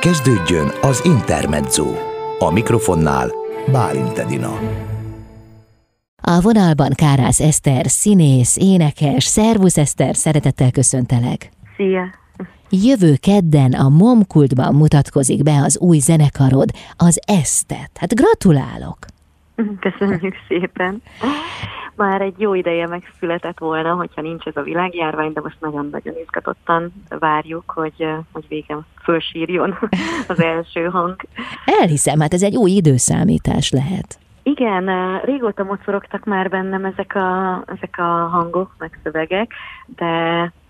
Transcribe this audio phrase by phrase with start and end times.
[0.00, 1.94] Kezdődjön az Intermezzo.
[2.38, 3.30] A mikrofonnál
[3.72, 4.58] Bálint Edina.
[6.22, 9.24] A vonalban Kárász Eszter, színész, énekes.
[9.24, 11.50] Szervusz Eszter, szeretettel köszöntelek.
[11.76, 12.02] Szia!
[12.70, 17.90] Jövő kedden a Momkultban mutatkozik be az új zenekarod, az Esztet.
[17.94, 18.98] Hát gratulálok!
[19.90, 21.02] Köszönjük szépen!
[21.94, 26.92] Már egy jó ideje megszületett volna, hogyha nincs ez a világjárvány, de most nagyon-nagyon izgatottan
[27.08, 29.78] várjuk, hogy, hogy végem fölsírjon
[30.28, 31.16] az első hang.
[31.64, 34.18] Elhiszem, hát ez egy új időszámítás lehet.
[34.42, 39.52] Igen, régóta mocorogtak már bennem ezek a, ezek a hangok, meg szövegek,
[39.86, 40.06] de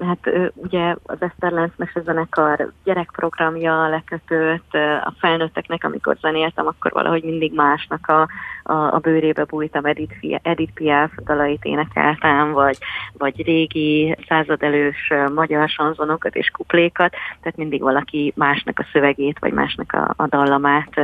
[0.00, 4.74] hát ugye az Eszter Lenz mesezenekar gyerekprogramja lekötött,
[5.04, 8.28] a felnőtteknek, amikor zenéltem, akkor valahogy mindig másnak a,
[8.62, 12.78] a, a bőrébe bújtam, Edith, Edith Piaf dalait énekeltem, vagy,
[13.18, 19.92] vagy régi századelős magyar sanzonokat és kuplékat, tehát mindig valaki másnak a szövegét, vagy másnak
[19.92, 21.00] a, a dallamát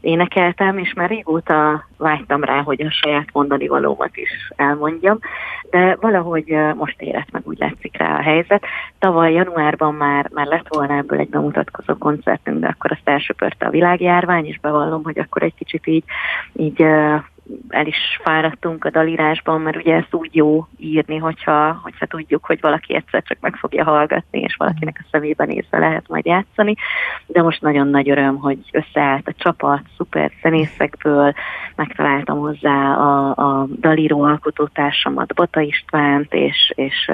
[0.00, 5.18] énekeltem, és már régóta vágytam rá, hogy a saját mondani valómat is elmondjam,
[5.70, 8.64] de valahogy most érett meg, úgy látszik rá a helyzet.
[8.98, 13.70] Tavaly januárban már, már lett volna ebből egy bemutatkozó koncertünk, de akkor azt elsöpörte a
[13.70, 16.04] világjárvány, és bevallom, hogy akkor egy kicsit így,
[16.52, 16.84] így
[17.68, 22.60] el is fáradtunk a dalírásban, mert ugye ezt úgy jó írni, hogyha, hogyha tudjuk, hogy
[22.60, 26.74] valaki egyszer csak meg fogja hallgatni, és valakinek a szemében nézve lehet majd játszani.
[27.26, 31.32] De most nagyon nagy öröm, hogy összeállt a csapat, szuper zenészekből,
[31.76, 37.10] megtaláltam hozzá a, a dalíró alkotótársamat, Bata Istvánt, és, és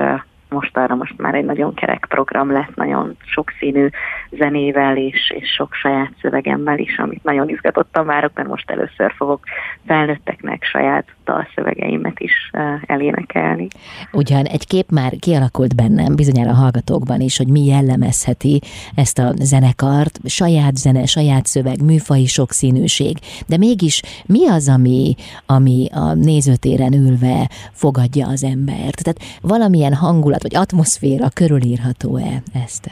[0.48, 3.88] most arra most már egy nagyon kerek program lett, nagyon sokszínű
[4.30, 9.44] zenével és, és sok saját szövegemmel is, amit nagyon izgatottan várok, mert most először fogok
[9.86, 12.50] felnőtteknek saját dalszövegeimet is
[12.86, 13.68] elénekelni.
[14.12, 18.60] Ugyan egy kép már kialakult bennem, bizonyára a hallgatókban is, hogy mi jellemezheti
[18.94, 25.14] ezt a zenekart, saját zene, saját szöveg, műfai sokszínűség, de mégis mi az, ami,
[25.46, 29.02] ami a nézőtéren ülve fogadja az embert?
[29.02, 32.90] Tehát valamilyen hangulat vagy atmoszféra körülírható-e ezt?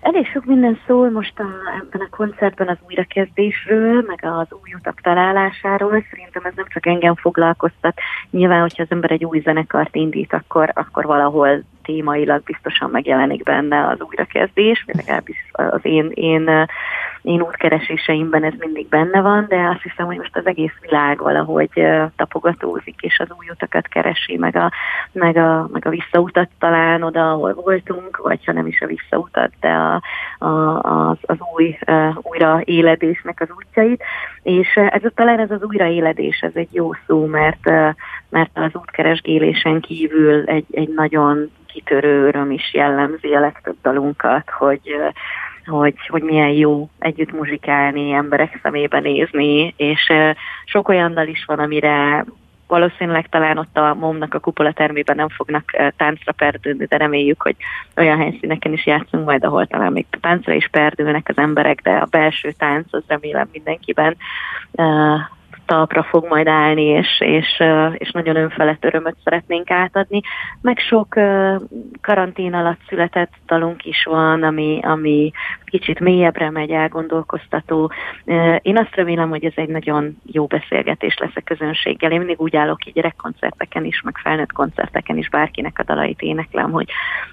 [0.00, 1.46] Elég sok minden szól most a,
[1.82, 6.04] ebben a koncertben az újrakezdésről, meg az új utak találásáról.
[6.10, 7.98] Szerintem ez nem csak engem foglalkoztat.
[8.30, 13.86] Nyilván, hogyha az ember egy új zenekart indít, akkor, akkor valahol témailag biztosan megjelenik benne
[13.86, 16.66] az újrakezdés, legalábbis az én, én
[17.22, 21.70] én útkereséseimben ez mindig benne van, de azt hiszem, hogy most az egész világ valahogy
[22.16, 24.72] tapogatózik, és az új utakat keresi, meg a,
[25.12, 29.50] meg a, meg a visszautat talán oda, ahol voltunk, vagy ha nem is a visszautat,
[29.60, 30.02] de a,
[30.38, 31.78] a, az, az új
[32.22, 34.02] újraéledésnek az útjait.
[34.42, 37.70] És ez talán ez az újraéledés, ez egy jó szó, mert,
[38.28, 44.96] mert az útkeresgélésen kívül egy, egy nagyon kitörő öröm is jellemzi a legtöbb dalunkat, hogy
[45.66, 50.12] hogy, hogy milyen jó együtt muzsikálni, emberek szemébe nézni, és
[50.64, 52.24] sok olyan dal is van, amire
[52.66, 55.64] valószínűleg talán ott a momnak a kupola termében nem fognak
[55.96, 57.56] táncra perdülni, de reméljük, hogy
[57.96, 62.08] olyan helyszíneken is játszunk majd, ahol talán még táncra is perdülnek az emberek, de a
[62.10, 64.16] belső tánc az remélem mindenkiben
[65.70, 67.62] talpra fog majd állni, és, és,
[67.94, 70.20] és nagyon önfelett örömöt szeretnénk átadni.
[70.60, 71.08] Meg sok
[72.00, 75.30] karantén alatt született dalunk is van, ami, ami
[75.64, 77.92] kicsit mélyebbre megy, elgondolkoztató.
[78.62, 82.12] Én azt remélem, hogy ez egy nagyon jó beszélgetés lesz a közönséggel.
[82.12, 86.70] Én mindig úgy állok így gyerekkoncerteken is, meg felnőtt koncerteken is bárkinek a dalait éneklem,
[86.70, 86.90] hogy,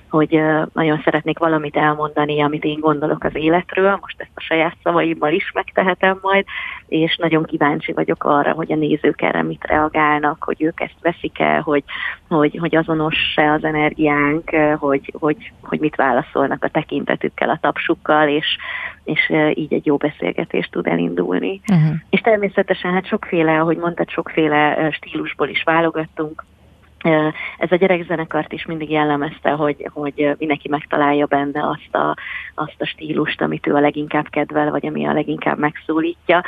[0.09, 0.41] hogy
[0.73, 3.97] nagyon szeretnék valamit elmondani, amit én gondolok az életről.
[4.01, 6.45] Most ezt a saját szavaimmal is megtehetem majd,
[6.87, 11.39] és nagyon kíváncsi vagyok arra, hogy a nézők erre mit reagálnak, hogy ők ezt veszik
[11.39, 11.83] el, hogy,
[12.27, 18.57] hogy, hogy azonos-e az energiánk, hogy, hogy, hogy mit válaszolnak a tekintetükkel, a tapsukkal, és,
[19.03, 21.61] és így egy jó beszélgetés tud elindulni.
[21.71, 21.95] Uh-huh.
[22.09, 26.43] És természetesen hát sokféle, ahogy mondtad, sokféle stílusból is válogattunk,
[27.57, 32.15] ez a gyerekzenekart is mindig jellemezte, hogy, hogy mindenki megtalálja benne azt a,
[32.55, 36.43] azt a stílust, amit ő a leginkább kedvel, vagy ami a leginkább megszólítja.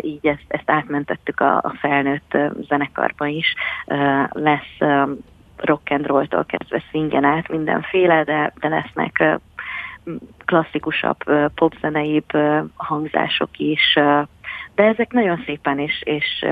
[0.00, 2.36] Így ezt, ezt átmentettük a, a felnőtt
[2.68, 3.54] zenekarba is.
[4.32, 4.78] Lesz
[5.56, 9.40] rock and roll-tól kezdve szingen át mindenféle, de, de lesznek
[10.44, 11.16] klasszikusabb,
[11.54, 12.32] popzeneibb
[12.76, 13.98] hangzások is,
[14.82, 16.44] de ezek nagyon szépen és, és,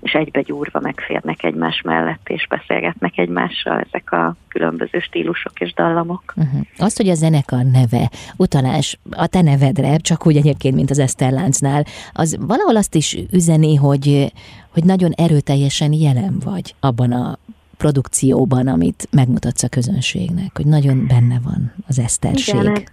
[0.00, 6.34] és egybegyúrva megférnek egymás mellett, és beszélgetnek egymással ezek a különböző stílusok és dallamok.
[6.36, 6.60] Uh-huh.
[6.76, 11.84] Azt, hogy a zenekar neve, utalás a te nevedre, csak úgy egyébként, mint az Eszterláncnál,
[12.12, 14.32] az valahol azt is üzeni, hogy,
[14.72, 17.38] hogy nagyon erőteljesen jelen vagy abban a
[17.76, 22.54] produkcióban, amit megmutatsz a közönségnek, hogy nagyon benne van az eszterség.
[22.54, 22.84] Igen,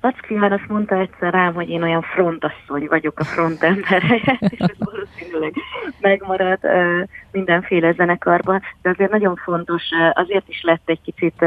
[0.00, 4.02] Lacki János mondta egyszer rám, hogy én olyan frontasszony vagyok a frontember
[4.52, 5.52] és ez valószínűleg
[6.00, 6.58] megmarad
[7.32, 9.82] mindenféle zenekarban, de azért nagyon fontos,
[10.12, 11.44] azért is lett egy kicsit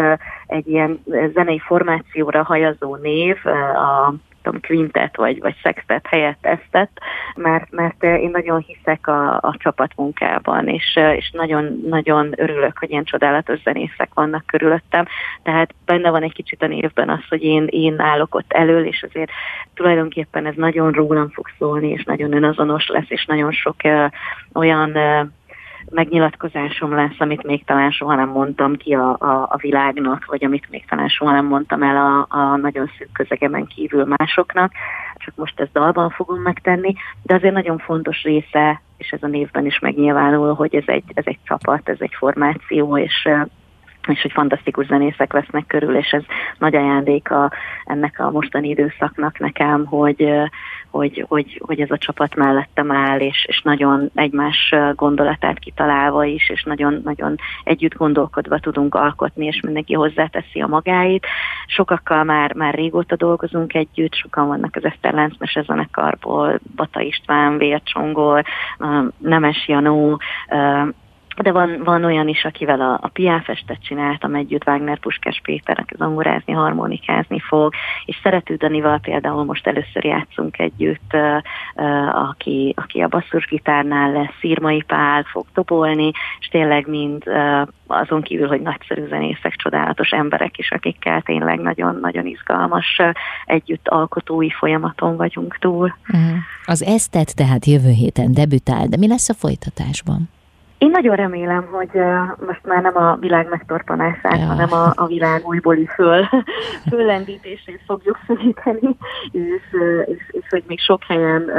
[0.48, 1.04] egy ilyen
[1.34, 6.90] zenei formációra hajazó név a tudom, quintet vagy, vagy sextet helyett eztet,
[7.36, 13.04] mert, mert én nagyon hiszek a, a csapatmunkában, és, és nagyon, nagyon örülök, hogy ilyen
[13.04, 15.06] csodálatos zenészek vannak körülöttem,
[15.44, 19.06] tehát benne van egy kicsit a névben az, hogy én, én állok ott elől, és
[19.10, 19.32] azért
[19.74, 24.06] tulajdonképpen ez nagyon rólam fog szólni, és nagyon önazonos lesz, és nagyon sok uh,
[24.54, 25.28] olyan uh,
[25.90, 30.70] megnyilatkozásom lesz, amit még talán soha nem mondtam ki a, a, a világnak, vagy amit
[30.70, 34.72] még talán soha nem mondtam el a, a nagyon szűk közegemen kívül másoknak,
[35.16, 36.94] csak most ezt dalban fogom megtenni,
[37.24, 41.26] de azért nagyon fontos része, és ez a névben is megnyilvánul, hogy ez egy, ez
[41.26, 43.30] egy csapat, ez egy formáció, és
[44.10, 46.24] és hogy fantasztikus zenészek vesznek körül, és ez
[46.58, 47.52] nagy ajándéka
[47.86, 50.30] ennek a mostani időszaknak nekem, hogy,
[50.90, 56.50] hogy, hogy, hogy ez a csapat mellettem áll, és, és nagyon egymás gondolatát kitalálva is,
[56.50, 61.26] és nagyon, nagyon együtt gondolkodva tudunk alkotni, és mindenki hozzáteszi a magáit.
[61.68, 68.44] Sokakkal már, már régóta dolgozunk együtt, sokan vannak az Eszter Láncmese zenekarból, Bata István, Vércsongor,
[69.18, 70.20] Nemes Janó,
[71.42, 75.96] de van, van olyan is, akivel a, a piáfestet csináltam együtt, Wagner Puskás Péter, aki
[75.98, 77.74] zongorázni, harmonikázni fog,
[78.06, 81.14] és Szerető Danival például most először játszunk együtt,
[82.14, 87.24] aki, aki a basszusgitárnál lesz, Szírmai Pál fog dobolni, és tényleg mind
[87.88, 93.02] azon kívül, hogy nagyszerű zenészek, csodálatos emberek is, akikkel tényleg nagyon-nagyon izgalmas
[93.46, 95.96] együtt alkotói folyamaton vagyunk túl.
[96.14, 96.38] Uh-huh.
[96.66, 100.30] Az Esztet tehát jövő héten debütál, de mi lesz a folytatásban?
[100.80, 101.90] Én nagyon remélem, hogy
[102.46, 104.46] most már nem a világ megtorpanását, ja.
[104.46, 106.26] hanem a, a világ újbóli föl,
[106.90, 108.96] föllendítését fogjuk szülíteni,
[109.31, 109.62] és,
[110.06, 111.52] és, és hogy még sok helyen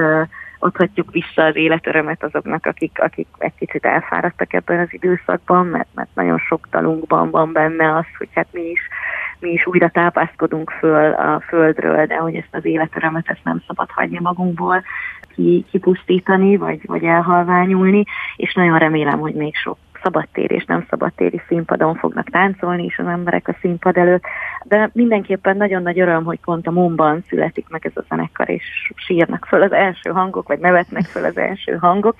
[0.58, 6.08] adhatjuk vissza az életörömet azoknak, akik, akik egy kicsit elfáradtak ebben az időszakban, mert, mert
[6.14, 8.80] nagyon sok talunkban van benne az, hogy hát mi is,
[9.40, 13.90] mi is újra tápászkodunk föl a földről, de hogy ezt az életörömet ezt nem szabad
[13.90, 14.82] hagyni magunkból,
[15.34, 18.04] ki, kipusztítani, vagy, vagy elhalványulni,
[18.36, 23.06] és nagyon remélem, hogy még sok szabadtér és nem szabadtéri színpadon fognak táncolni is az
[23.06, 24.22] emberek a színpad előtt,
[24.64, 28.92] de mindenképpen nagyon nagy öröm, hogy pont a Momban születik meg ez a zenekar, és
[28.94, 32.16] sírnak föl az első hangok, vagy nevetnek föl az első hangok,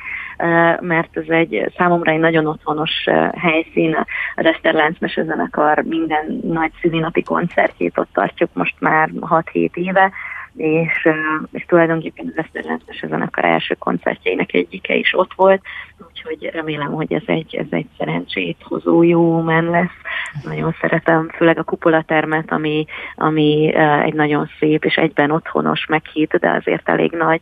[0.80, 3.04] mert ez egy számomra egy nagyon otthonos
[3.36, 3.96] helyszín,
[4.34, 10.10] az Eszter Láncmese zenekar minden nagy szülinapi koncertjét ott tartjuk most már 6-7 éve,
[10.56, 11.08] és,
[11.52, 15.62] és tulajdonképpen az Eszterláncos zenekar első koncertjeinek egyike is ott volt,
[16.08, 19.96] úgyhogy remélem, hogy ez egy, ez egy szerencsét hozó jó men lesz.
[20.44, 22.84] Nagyon szeretem, főleg a kupolatermet, ami,
[23.16, 23.74] ami
[24.04, 27.40] egy nagyon szép és egyben otthonos, meghít, de azért elég nagy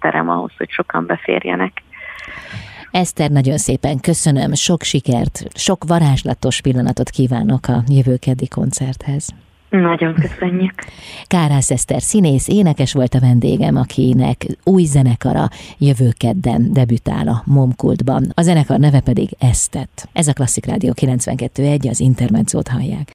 [0.00, 1.82] terem ahhoz, hogy sokan beférjenek.
[2.90, 9.45] Eszter, nagyon szépen köszönöm, sok sikert, sok varázslatos pillanatot kívánok a jövő keddi koncerthez.
[9.68, 10.74] Nagyon köszönjük.
[11.26, 15.48] Kárász Eszter színész, énekes volt a vendégem, akinek új zenekara
[15.78, 18.32] jövő kedden debütál a Momkultban.
[18.34, 20.08] A zenekar neve pedig Esztet.
[20.12, 23.14] Ez a Klasszik Rádió 92.1, az Intermedzót hallják.